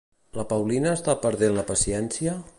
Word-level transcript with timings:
La 0.37 0.45
Paulina 0.53 0.95
està 1.01 1.17
perdent 1.27 1.57
la 1.61 1.67
paciència? 1.71 2.37